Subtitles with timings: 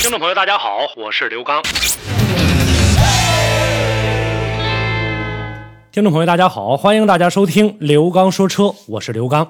[0.00, 1.62] 听众朋友，大家好，我是刘刚。
[5.92, 9.46] 听众朋友，大家好，欢迎大家收听刘刚说车，我是刘刚。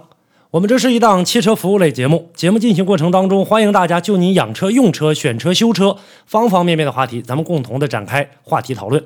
[0.51, 5.97] 我们这是一档汽车服务类节目，节目进行过程当中，欢迎大家就您养车、用车、选车、修车
[6.27, 9.05] 方方面面的话题，咱们共同的展开话题讨论。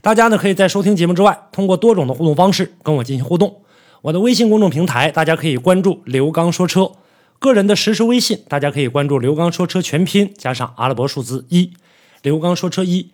[0.00, 3.52] 大家呢可以在收听节目之外，通过多种的互动方式跟我进行互动。
[4.00, 6.88] 我的微信公众平台，大家可以关注刘刚说车。
[7.44, 11.70] 个人的实时微信，大家可以关注“刘刚说车”全拼加上阿拉伯数字一
[12.24, 13.10] ，“刘刚说车一”。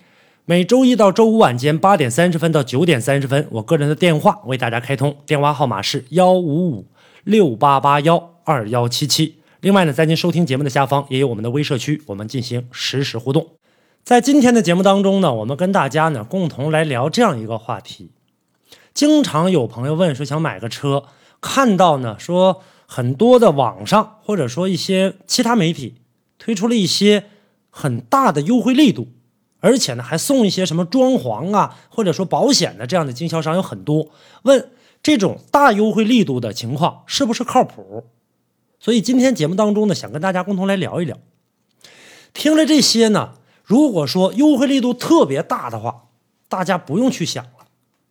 [0.46, 6.86] 每周一到周五晚间八点三十分到九点三十分，我个人的电话为大家开通，电话号码是幺五五
[7.24, 9.34] 六八八幺二幺七七。
[9.62, 13.48] 另外呢，在您收听节目的下方也有我们的微社区，我们进行实时互动。
[14.04, 18.12] 在今天的节目当中呢，我们跟大家呢共同来聊这样一个话题。
[18.94, 21.06] 经常有朋友问说想买个车，
[21.40, 22.62] 看到呢说。
[22.92, 25.94] 很多的网上或者说一些其他媒体
[26.38, 27.26] 推出了一些
[27.70, 29.06] 很大的优惠力度，
[29.60, 34.08] 而且呢还送一些什么装潢啊或者说保险的这样的经销商有很多。
[34.42, 34.72] 问
[35.04, 38.06] 这种大优惠力度的情况是不是靠谱？
[38.80, 41.16] 所以今天节目当中呢，想跟大家共同来聊一聊。
[42.34, 46.06] 听了这些呢，如果说优惠力度特别大的话，
[46.48, 47.68] 大家不用去想了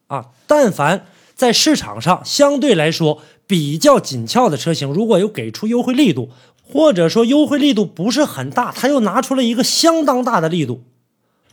[0.07, 0.27] 啊。
[0.47, 3.21] 但凡在市场上相对来说。
[3.49, 6.29] 比较紧俏的车型，如果有给出优惠力度，
[6.61, 10.83] 或者说优惠力度不是很大，他又拿出了一个相当大的力度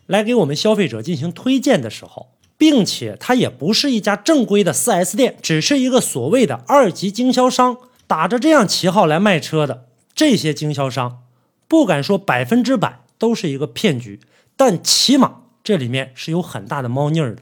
[0.05, 2.27] 来给我们消费者进行推荐的时候，
[2.59, 11.21] 并且它也不是一家正规的 4S 店，只是一个所谓的二级经销商打着这样旗号来卖车的这些经销商，
[11.67, 14.21] 不敢说百分之百都是一个骗局，
[14.55, 17.41] 但起码这里面是有很大的猫腻儿的，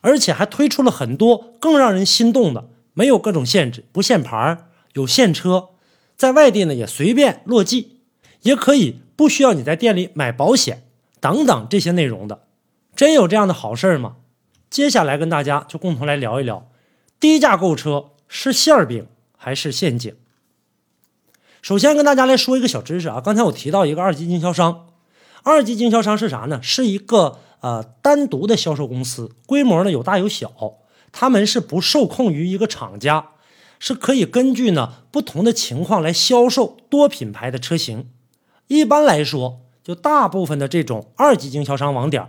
[0.00, 2.68] 而且还推出了很多更让人心动的。
[2.94, 5.70] 没有各种限制，不限牌有现车，
[6.16, 8.00] 在外地呢也随便落地，
[8.42, 10.86] 也可以不需要你在店里买保险
[11.20, 12.44] 等等这些内容的，
[12.96, 14.16] 真有这样的好事吗？
[14.70, 16.68] 接下来跟大家就共同来聊一聊，
[17.20, 19.06] 低价购车是馅儿饼
[19.36, 20.14] 还是陷阱？
[21.62, 24.88] 首先跟大家来说一个小知识啊，刚才我提到一个二级经销商，
[25.42, 26.60] 二级经销商是啥呢？
[26.62, 30.52] 是一个呃单独的销售公司，规模呢有大有小。
[31.16, 33.28] 他们是不受控于一个厂家，
[33.78, 38.10] 是可以根据呢不同的情况来销售多品牌的车型。
[38.66, 42.26] 一般来说，就大部分的这种二级经销商网点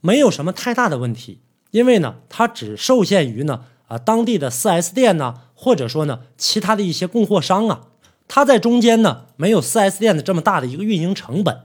[0.00, 1.42] 没有什么太大的问题，
[1.72, 7.88] 因为呢它只受限于呢啊当地的 4S 店呢，或者说呢其他的一些供货商啊，
[8.26, 11.60] 它在中间呢没有 4S 店的这么大的一个运营成本。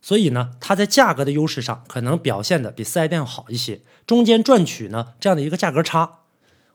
[0.00, 6.20] 所以呢，它在价格的优势上可能表现的比四 S 店好一些，中间赚取呢这样的一个价格差，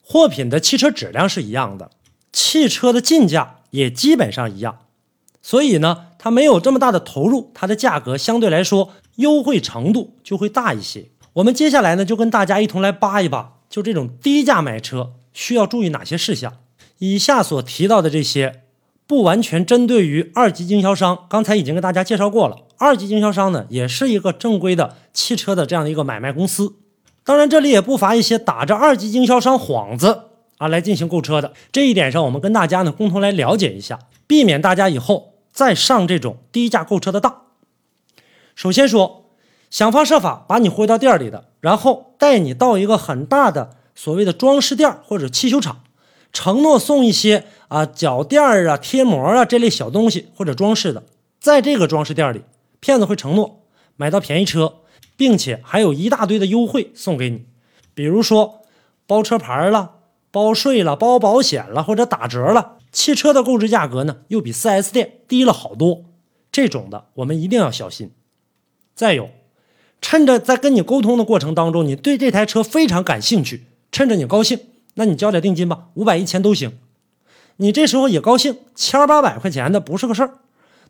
[0.02, 1.90] 货品的汽车质量是一样的，
[2.32, 4.80] 汽车的进价也基本上一样，
[5.42, 11.10] 所以呢，它没有这么大的投入，它的价格相对来说优惠程度就会大一些。
[11.34, 16.58] 我们接下来呢，就跟大家一同来扒一扒，就这种低价买车需要注意哪些事项。
[17.00, 18.63] 以下所提到的这些。
[19.14, 22.58] 不完全针对于二级经销商，刚才已经跟大家介绍过了。
[22.80, 26.78] 二级经销商呢，也是一个正规的汽车的这样的一个买卖公司。
[27.24, 30.24] 当然，这里也不乏一些打着二级经销商幌子
[30.58, 31.54] 啊来进行购车的。
[31.72, 37.44] 这一点上，我们跟大家呢共同来了解一下，避免大家以后再上这种低价购车的当。
[38.56, 39.30] 首先说，
[39.70, 45.82] 想方设法把你忽悠到店里的，然后带你到一个很大的所谓的装饰店或者汽修厂。
[46.36, 51.02] 承诺送一些啊脚垫啊贴膜啊这类小东西或者装饰的，
[51.40, 52.44] 在这个装饰店里，
[52.80, 53.64] 骗子会承诺
[53.96, 54.76] 买到便宜车，
[55.18, 57.46] 并且还有一大堆的优惠送给你，
[57.96, 58.62] 比如说
[59.08, 59.96] 包车牌了、
[60.30, 62.78] 包税了、包保险了或者打折了。
[62.92, 66.04] 汽车的购置价格呢又比 4S 店低了好多，
[66.52, 68.12] 这种的我们一定要小心。
[68.94, 69.32] 再有，
[70.00, 74.60] 趁着在跟你沟通的过程当中，你对这台车非常感兴趣，趁着你高兴。
[74.94, 76.78] 那你交点定金吧，五百一千都行。
[77.58, 80.32] 你这时候也高兴，千八百块钱的不是个事儿，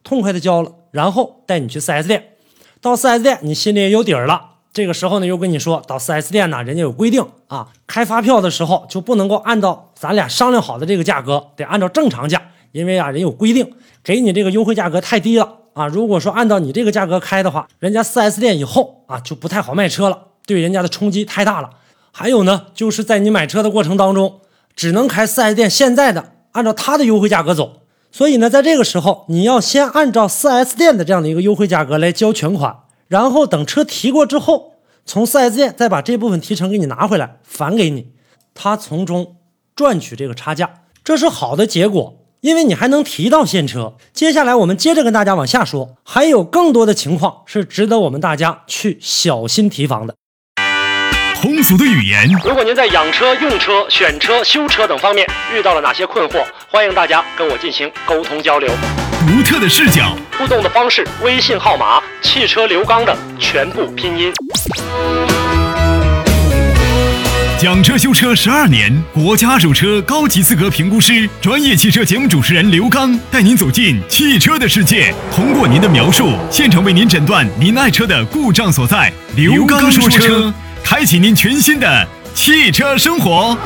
[0.04, 2.36] 痛快的交了，然后带你去 4S 店。
[2.80, 4.51] 到 4S 店，你心里也有底儿了。
[4.71, 13.74] 这个时候呢，又跟你说到 4S 店呢，人家有规定啊，开发票的时候就不能够按照咱俩商量好的这个价格，得按照正常价，因为啊，人有规定，
[14.04, 20.18] 给你这个优惠价格太低了，啊，如果说按照你这个价格开的话，人家 4S 店以后啊就不太好卖车了，
[20.48, 21.69] 对人家的冲击太大了。
[22.12, 24.42] 还有呢，就是在你买车的过程当中，
[24.75, 27.81] 只能开 4S 店现在的按照他的优惠价格走。
[28.11, 32.75] 所以呢，在这个时候，你要先按照 4S 店的这样的一个优惠价格来交全款，
[33.07, 34.73] 然后等车提过之后，
[35.05, 38.11] 从 4S 店再把这部分提成给你拿回来返给你，
[38.53, 39.35] 他从中
[39.75, 42.19] 赚取这个差价，这是好的结果。
[42.41, 50.13] 因为你还能提到现车，接下来我们接着跟大家往下说，还有更多的情况是值得我们大家去小心提防的。
[51.44, 58.72] 通俗的语言，如果您在养车、用车、选车、修车等方面遇到了哪些困惑，欢迎大家跟我进行沟通交流。
[59.28, 64.31] 独特的视角，互动的方式：微信号码“汽车刘刚”的全部拼音。
[67.60, 79.12] 讲车修车十二年，国家二手车高级资格评估师，专业汽车节目主持人刘刚带您走进汽车的世界，通过您的描述，现场为您诊断您爱车的故障所在。
[79.36, 83.57] 刘刚说车，开启您全新的汽车生活。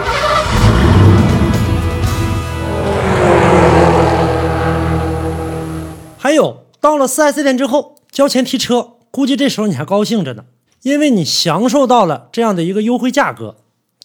[6.17, 10.45] 还有，到了 4S 店之后交钱提车，估计这时候你还高兴着呢，
[10.83, 13.57] 因为你享受到了这样的一个优惠价格。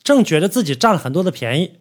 [0.02, 1.74] 正觉得自己占了很多的便宜，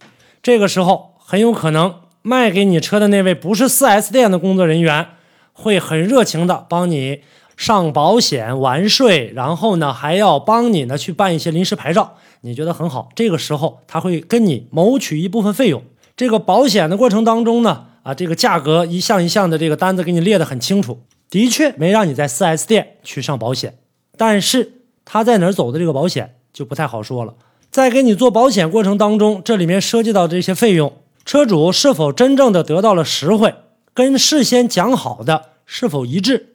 [0.44, 5.07] 这个时候很有可能卖给你车的那位不是 4S 店的工作人员，
[5.54, 7.22] 会很热情的帮你
[7.62, 13.10] 上保险、完税，然后呢还要帮你呢去办一些临时牌照，你觉得很好。
[13.13, 15.84] 这个时候他会跟你谋取一部分费用。
[16.18, 23.78] 这个保险的过程当中呢，啊，这个价格一项一项的这个单子给你列得很清楚，的确没让你在 4S 店去上保险，
[24.18, 27.36] 但是他在哪儿走的这个保险就不太好说了。
[27.69, 30.92] 在给你做保险过程当中，这里面涉及到这些费用，
[31.25, 33.54] 车主是否真正的得到了实惠，
[33.94, 36.50] 跟事先讲好的是否一致，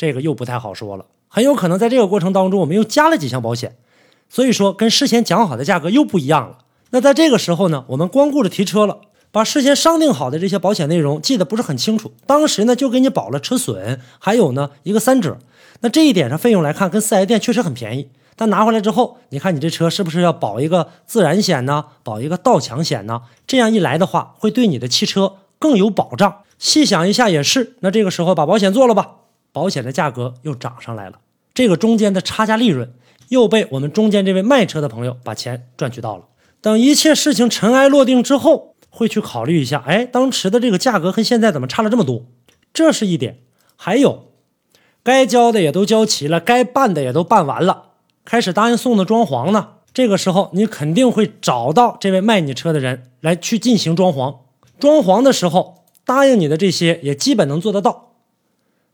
[0.00, 1.04] 这个又不太好说了。
[1.28, 3.76] 很有可能在这个过程当中，我们又加了几项保险，
[4.30, 6.56] 所以说跟事先讲好的价格又不一样了。
[6.88, 15.36] 那在这个时候呢，我们光顾着提车了，把事先商定好的这些保险内容记得不是很清楚，当时呢就给你保了车损，还有呢一个三者。
[15.82, 18.08] 那这一点上费用来看，跟四 S 店确实很便宜。
[18.36, 21.84] 但拿回来之后，你看你这车是不是要保一个自燃险呢？
[22.02, 23.20] 保一个盗抢险呢？
[23.46, 26.38] 这样一来的话，会对你的汽车更有保障。
[26.58, 29.16] 细想一下也是，那这个时候把保险做了吧，
[29.52, 31.18] 保险的价格又涨上来了，
[31.54, 32.92] 这个中间的差价利润
[33.28, 36.24] 又被我们中间这位卖车的朋友把钱赚取到了。
[36.60, 42.26] 等一切事情尘埃落定之后，会去考虑一下，哎，当时的这个价格跟现在怎么差了这么多？
[42.72, 43.38] 这是一点。
[43.76, 44.28] 还有，
[45.02, 47.92] 该交的也都交齐了，该办的也都办完了。
[48.24, 54.36] 开始答应送的装潢呢，这个时候你肯定会找到这位卖你车的人来去进行装潢。
[54.78, 58.09] 装潢的时候答应你的这些也基本能做得到，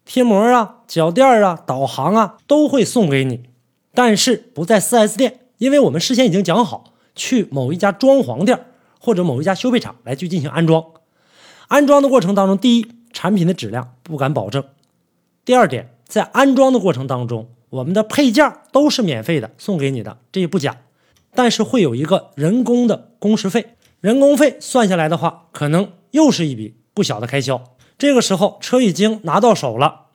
[0.06, 3.42] 贴膜啊、脚垫啊、导航啊都会送给你，
[3.92, 8.66] 但是不在 4S 店，因为我们事先已经讲好去某一家装潢店
[8.98, 10.82] 或者某一家修配厂来去进行安装。
[11.68, 14.62] 安装的过程当中，第一，产品的质量不敢保证；
[15.44, 17.48] 第二点，在安装的过程当中。
[17.70, 20.78] 我们的配件都是免费的，送给你的，这也不假。
[21.34, 27.62] 但是会有一个人工的工时费，人工费算下来的话，可能又是一笔不小的开销。
[27.98, 30.06] 这个时候车已经拿到手了，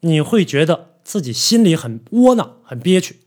[0.00, 3.20] 你会觉得自己心里很窝囊、很憋屈。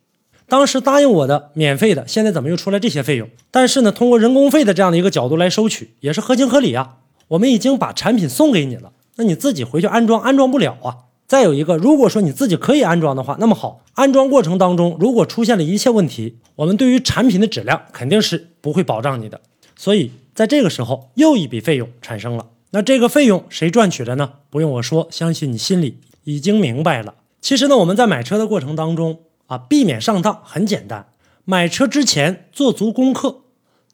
[0.48, 3.30] 当时答应我的免费的，现在怎么又出来这些费用？
[3.52, 6.98] 但是呢，通过人工费的这样的一个角度来收取，也是合情合理啊。
[7.28, 10.98] 我们已经把产品送给你了，那你自己回去安装，安装不了啊。
[11.28, 19.40] 再有一个，如果说你自己可以安装的话，那么好，安装过程当中如果出现了一切问题，我们对于产品的质量肯定是不会保障你的。
[19.76, 22.48] 所以在这个时候，又一笔费用产生了。
[22.72, 24.34] 那这个费用谁赚取的呢？
[24.50, 27.16] 不用我说，相信你心里已经明白了。
[27.42, 31.08] 其实呢，我们在买车的过程当中啊，避免上当很简单，
[31.46, 33.42] 买车之前做足功课，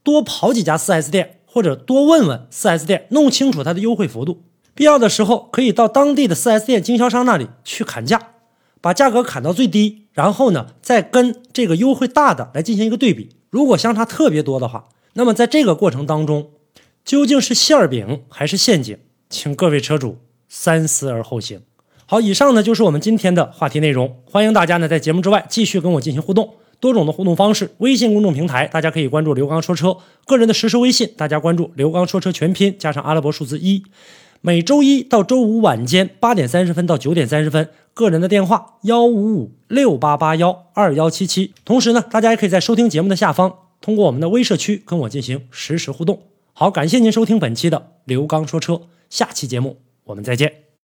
[0.04, 4.44] 多跑几家 4S 店，或者多问问 4S 店，弄清楚它的优惠幅度。
[4.74, 8.34] 必要的时候，可以到当地的 4S 店经销商那里去砍价，
[8.82, 13.30] 把价格砍到最低，然后呢，再跟这个优惠大的来进行一个对比。
[13.50, 16.50] 如果相差特别多的话，那么在这个过程当中，
[17.06, 18.98] 究竟是馅饼还是陷阱，
[19.30, 20.18] 请各位车主
[20.50, 21.62] 三思而后行。
[22.08, 24.24] 好，以上呢就是我们今天的话题内容。
[24.26, 29.96] 欢迎大家呢在节目之外继续跟我进行互动，多种的互动方式，微信公众平台大家可以关注刘刚说车，
[30.26, 33.84] 个人的实时微信大家关注刘刚说车全拼加上阿拉伯数字一。
[34.42, 41.54] 每周一到周五晚间八点三十分到九点三十分，个人的电话幺五五六八八幺二幺七七。
[41.64, 46.20] 同时呢，大家也可以在收听节目的下方，通过我们的微社区跟我进行实时互动。
[46.58, 50.65] 好，感谢您收听本期的刘刚说车，下期节目我们再见。